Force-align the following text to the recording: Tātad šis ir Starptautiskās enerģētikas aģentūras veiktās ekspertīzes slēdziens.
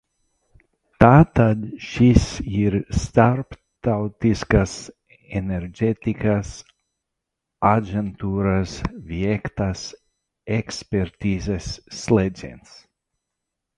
Tātad 1.03 1.65
šis 1.87 2.23
ir 2.61 2.77
Starptautiskās 3.01 4.73
enerģētikas 5.41 6.53
aģentūras 7.73 8.73
veiktās 9.11 9.83
ekspertīzes 10.57 11.69
slēdziens. 12.01 12.75